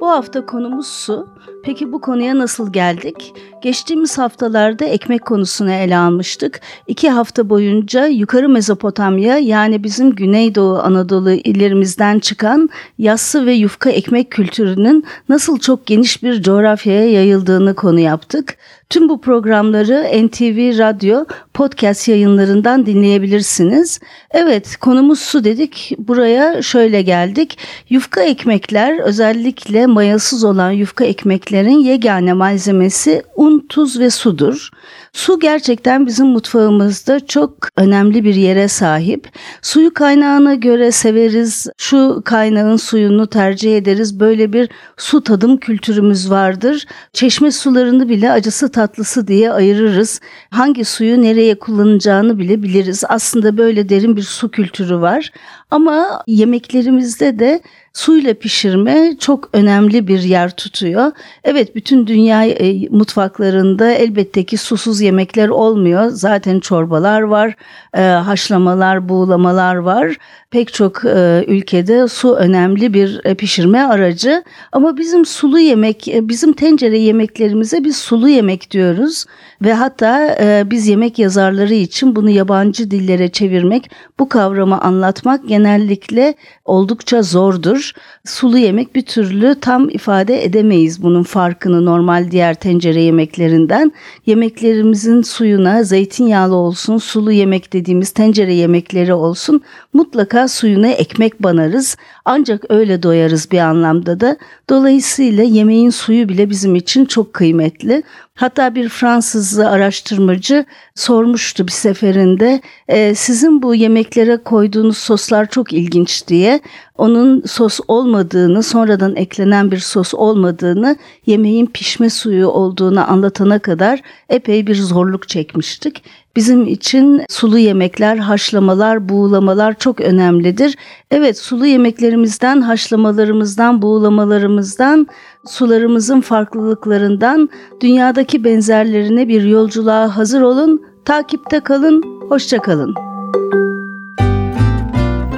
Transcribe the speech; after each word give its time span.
Bu 0.00 0.10
hafta 0.10 0.46
konumuz 0.46 0.86
su. 0.86 1.28
Peki 1.64 1.92
bu 1.92 2.00
konuya 2.00 2.38
nasıl 2.38 2.72
geldik? 2.72 3.34
Geçtiğimiz 3.62 4.18
haftalarda 4.18 4.84
ekmek 4.84 5.26
konusunu 5.26 5.72
ele 5.72 5.96
almıştık. 5.96 6.60
İki 6.86 7.10
hafta 7.10 7.48
boyunca 7.48 8.06
yukarı 8.06 8.48
Mezopotamya 8.48 9.38
yani 9.38 9.84
bizim 9.84 10.14
Güneydoğu 10.14 10.78
Anadolu 10.78 11.30
illerimizden 11.30 12.18
çıkan 12.18 12.70
yassı 12.98 13.46
ve 13.46 13.52
yufka 13.52 13.90
ekmek 13.90 14.30
kültürünün 14.30 15.04
nasıl 15.28 15.58
çok 15.58 15.86
geniş 15.86 16.22
bir 16.22 16.42
coğrafyaya 16.42 17.10
yayıldığını 17.10 17.74
konu 17.74 18.00
yaptık. 18.00 18.56
Tüm 18.90 19.08
bu 19.08 19.20
programları 19.20 20.26
NTV 20.26 20.78
Radyo 20.78 21.24
podcast 21.54 22.08
yayınlarından 22.08 22.86
dinleyebilirsiniz. 22.86 24.00
Evet 24.30 24.76
konumuz 24.76 25.18
su 25.20 25.44
dedik. 25.44 25.92
Buraya 25.98 26.62
şöyle 26.62 27.02
geldik. 27.02 27.58
Yufka 27.88 28.22
ekmekler 28.22 28.98
özellikle 28.98 29.86
mayasız 29.86 30.44
olan 30.44 30.70
yufka 30.70 31.04
ekmeklerin 31.04 31.78
yegane 31.78 32.32
malzemesi 32.32 33.22
un, 33.36 33.66
tuz 33.68 34.00
ve 34.00 34.10
sudur. 34.10 34.70
Su 35.12 35.38
gerçekten 35.38 36.06
bizim 36.06 36.26
mutfağımızda 36.26 37.26
çok 37.26 37.52
önemli 37.76 38.24
bir 38.24 38.34
yere 38.34 38.68
sahip. 38.68 39.28
Suyu 39.62 39.94
kaynağına 39.94 40.54
göre 40.54 40.92
severiz. 40.92 41.66
Şu 41.78 42.22
kaynağın 42.24 42.76
suyunu 42.76 43.26
tercih 43.26 43.76
ederiz. 43.76 44.20
Böyle 44.20 44.52
bir 44.52 44.68
su 44.96 45.22
tadım 45.22 45.56
kültürümüz 45.56 46.30
vardır. 46.30 46.86
Çeşme 47.12 47.50
sularını 47.50 48.08
bile 48.08 48.32
acısı 48.32 48.72
tatlısı 48.72 49.28
diye 49.28 49.52
ayırırız. 49.52 50.20
Hangi 50.50 50.84
suyu 50.84 51.22
nereye 51.22 51.39
kullanacağını 51.54 52.38
bile 52.38 52.62
biliriz. 52.62 53.04
Aslında 53.08 53.56
böyle 53.56 53.88
derin 53.88 54.16
bir 54.16 54.22
su 54.22 54.50
kültürü 54.50 55.00
var. 55.00 55.32
Ama 55.70 56.22
yemeklerimizde 56.26 57.38
de 57.38 57.62
suyla 57.92 58.34
pişirme 58.34 59.16
çok 59.20 59.48
önemli 59.52 60.08
bir 60.08 60.20
yer 60.20 60.56
tutuyor. 60.56 61.12
Evet 61.44 61.74
bütün 61.74 62.06
dünya 62.06 62.44
e, 62.44 62.88
mutfaklarında 62.90 63.90
elbette 63.90 64.44
ki 64.44 64.56
susuz 64.56 65.00
yemekler 65.00 65.48
olmuyor. 65.48 66.08
Zaten 66.10 66.60
çorbalar 66.60 67.20
var, 67.20 67.54
e, 67.96 68.00
haşlamalar, 68.00 69.08
buğulamalar 69.08 69.74
var. 69.74 70.16
Pek 70.50 70.72
çok 70.72 71.04
e, 71.04 71.44
ülkede 71.48 72.08
su 72.08 72.34
önemli 72.34 72.94
bir 72.94 73.20
e, 73.24 73.34
pişirme 73.34 73.80
aracı. 73.80 74.44
Ama 74.72 74.96
bizim 74.96 75.24
sulu 75.24 75.58
yemek, 75.58 76.08
e, 76.08 76.28
bizim 76.28 76.52
tencere 76.52 76.98
yemeklerimize 76.98 77.84
biz 77.84 77.96
sulu 77.96 78.28
yemek 78.28 78.70
diyoruz. 78.70 79.24
Ve 79.62 79.74
hatta 79.74 80.36
e, 80.40 80.70
biz 80.70 80.88
yemek 80.88 81.18
yazarları 81.18 81.74
için 81.74 82.16
bunu 82.16 82.30
yabancı 82.30 82.90
dillere 82.90 83.28
çevirmek, 83.28 83.90
bu 84.18 84.28
kavramı 84.28 84.80
anlatmak 84.80 85.48
genellikle 85.48 86.34
oldukça 86.64 87.22
zordur. 87.22 87.79
Sulu 88.26 88.58
yemek 88.58 88.94
bir 88.94 89.02
türlü 89.02 89.54
tam 89.60 89.88
ifade 89.88 90.44
edemeyiz 90.44 91.02
bunun 91.02 91.22
farkını 91.22 91.84
normal 91.84 92.30
diğer 92.30 92.54
tencere 92.54 93.02
yemeklerinden. 93.02 93.92
Yemeklerimizin 94.26 95.22
suyuna 95.22 95.82
zeytinyağlı 95.82 96.54
olsun, 96.54 96.98
sulu 96.98 97.32
yemek 97.32 97.72
dediğimiz 97.72 98.10
tencere 98.10 98.54
yemekleri 98.54 99.14
olsun 99.14 99.60
mutlaka 99.92 100.48
suyuna 100.48 100.88
ekmek 100.88 101.42
banarız. 101.42 101.96
Ancak 102.24 102.64
öyle 102.68 103.02
doyarız 103.02 103.50
bir 103.50 103.58
anlamda 103.58 104.20
da. 104.20 104.36
Dolayısıyla 104.70 105.42
yemeğin 105.42 105.90
suyu 105.90 106.28
bile 106.28 106.50
bizim 106.50 106.74
için 106.74 107.04
çok 107.04 107.32
kıymetli. 107.32 108.02
Hatta 108.40 108.74
bir 108.74 108.88
Fransız 108.88 109.58
araştırmacı 109.58 110.64
sormuştu 110.94 111.66
bir 111.66 111.72
seferinde 111.72 112.60
e, 112.88 113.14
sizin 113.14 113.62
bu 113.62 113.74
yemeklere 113.74 114.36
koyduğunuz 114.36 114.98
soslar 114.98 115.50
çok 115.50 115.72
ilginç 115.72 116.28
diye 116.28 116.60
onun 116.98 117.42
sos 117.46 117.80
olmadığını 117.88 118.62
sonradan 118.62 119.16
eklenen 119.16 119.70
bir 119.70 119.78
sos 119.78 120.14
olmadığını 120.14 120.96
yemeğin 121.26 121.66
pişme 121.66 122.10
suyu 122.10 122.48
olduğunu 122.48 123.10
anlatana 123.10 123.58
kadar 123.58 124.02
epey 124.28 124.66
bir 124.66 124.74
zorluk 124.74 125.28
çekmiştik. 125.28 126.02
Bizim 126.36 126.66
için 126.66 127.22
sulu 127.28 127.58
yemekler, 127.58 128.16
haşlamalar, 128.16 129.08
buğulamalar 129.08 129.78
çok 129.78 130.00
önemlidir. 130.00 130.76
Evet 131.10 131.38
sulu 131.38 131.66
yemeklerimizden, 131.66 132.60
haşlamalarımızdan, 132.60 133.82
buğulamalarımızdan, 133.82 135.06
sularımızın 135.46 136.20
farklılıklarından 136.20 137.48
dünyadaki 137.80 138.44
benzerlerine 138.44 139.28
bir 139.28 139.42
yolculuğa 139.42 140.16
hazır 140.16 140.42
olun. 140.42 140.82
Takipte 141.04 141.60
kalın, 141.60 142.02
hoşça 142.28 142.58
kalın. 142.58 142.94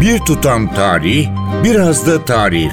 Bir 0.00 0.18
tutam 0.18 0.74
tarih, 0.74 1.28
biraz 1.64 2.06
da 2.06 2.24
tarif. 2.24 2.72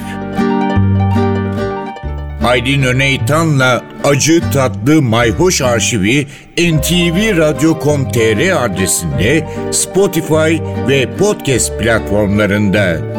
Aydın 2.46 2.84
Öneytan'la 2.84 3.84
Acı 4.04 4.42
Tatlı 4.54 5.02
Mayhoş 5.02 5.62
Arşivi 5.62 6.28
ntvradio.com.tr 6.58 8.66
adresinde 8.66 9.48
Spotify 9.72 10.58
ve 10.88 11.18
podcast 11.18 11.80
platformlarında. 11.80 13.15